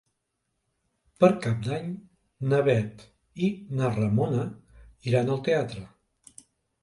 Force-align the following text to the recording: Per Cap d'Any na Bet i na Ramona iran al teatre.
Per 1.23 1.27
Cap 1.43 1.59
d'Any 1.65 1.91
na 2.53 2.61
Bet 2.69 3.03
i 3.47 3.49
na 3.81 3.91
Ramona 3.97 4.45
iran 5.11 5.29
al 5.35 5.45
teatre. 5.49 5.85